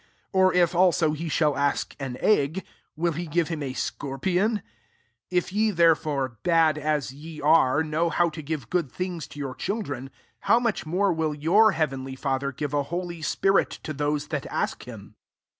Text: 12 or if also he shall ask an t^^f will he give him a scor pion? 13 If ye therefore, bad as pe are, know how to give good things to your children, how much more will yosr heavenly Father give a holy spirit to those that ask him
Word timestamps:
12 0.31 0.43
or 0.43 0.53
if 0.55 0.73
also 0.73 1.11
he 1.11 1.29
shall 1.29 1.55
ask 1.55 1.95
an 1.99 2.15
t^^f 2.15 2.63
will 2.95 3.11
he 3.11 3.27
give 3.27 3.49
him 3.49 3.61
a 3.61 3.71
scor 3.75 4.19
pion? 4.19 4.53
13 5.29 5.29
If 5.29 5.53
ye 5.53 5.69
therefore, 5.69 6.39
bad 6.41 6.79
as 6.79 7.11
pe 7.11 7.39
are, 7.39 7.83
know 7.83 8.09
how 8.09 8.27
to 8.31 8.41
give 8.41 8.71
good 8.71 8.91
things 8.91 9.27
to 9.27 9.37
your 9.39 9.53
children, 9.53 10.09
how 10.49 10.59
much 10.59 10.87
more 10.87 11.13
will 11.13 11.35
yosr 11.35 11.75
heavenly 11.75 12.15
Father 12.15 12.51
give 12.51 12.73
a 12.73 12.81
holy 12.89 13.21
spirit 13.21 13.69
to 13.83 13.93
those 13.93 14.29
that 14.29 14.47
ask 14.47 14.85
him 14.87 15.13